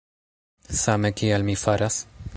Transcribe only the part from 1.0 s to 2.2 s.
kiel mi faras?